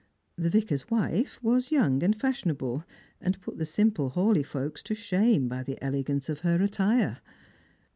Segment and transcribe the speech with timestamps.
[0.35, 2.83] The Vicar's wife was young and fashionable,
[3.21, 7.19] and put the simple Hawleigh folks to shame by the elegance of her attire.